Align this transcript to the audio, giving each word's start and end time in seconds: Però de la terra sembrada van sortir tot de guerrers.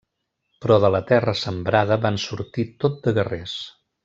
Però 0.65 0.77
de 0.85 0.89
la 0.95 1.01
terra 1.11 1.35
sembrada 1.43 1.99
van 2.09 2.19
sortir 2.27 2.67
tot 2.85 2.99
de 3.09 3.15
guerrers. 3.21 3.57